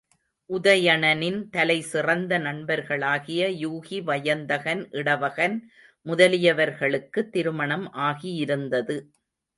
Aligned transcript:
உதயணனின் 0.49 1.49
தலைசிறந்த 1.49 2.39
நண்பர்களாகிய 2.39 3.41
யூகி, 3.57 3.99
வயந்தகன், 4.03 4.89
இடவகன் 4.91 5.55
முதலியவர்களுக்கு 6.05 7.23
திருமணம் 7.29 7.87
ஆகியிருந்தது. 8.01 8.97